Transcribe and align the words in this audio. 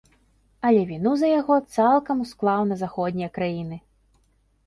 Але 0.67 0.79
віну 0.91 1.11
за 1.23 1.27
яго 1.39 1.57
цалкам 1.75 2.23
усклаў 2.25 2.61
на 2.71 2.75
заходнія 2.85 3.29
краіны. 3.35 3.77